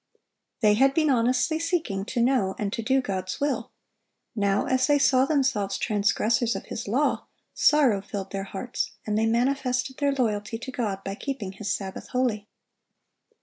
They 0.61 0.73
had 0.73 0.95
been 0.95 1.11
honestly 1.11 1.59
seeking 1.59 2.05
to 2.05 2.23
know 2.23 2.55
and 2.57 2.73
to 2.73 2.81
do 2.81 3.03
God's 3.03 3.39
will; 3.39 3.71
now, 4.35 4.65
as 4.65 4.87
they 4.87 4.97
saw 4.97 5.25
themselves 5.25 5.77
transgressors 5.77 6.55
of 6.55 6.65
His 6.65 6.87
law, 6.87 7.27
sorrow 7.53 8.01
filled 8.01 8.31
their 8.31 8.45
hearts, 8.45 8.93
and 9.05 9.15
they 9.15 9.27
manifested 9.27 9.97
their 9.99 10.11
loyalty 10.11 10.57
to 10.57 10.71
God 10.71 11.03
by 11.03 11.13
keeping 11.13 11.51
His 11.51 11.71
Sabbath 11.71 12.07
holy. 12.07 12.47